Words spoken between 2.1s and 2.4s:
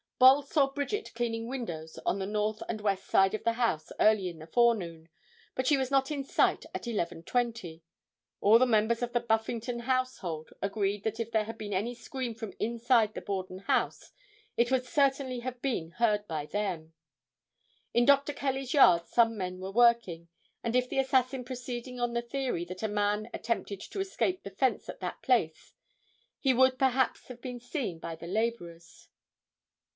the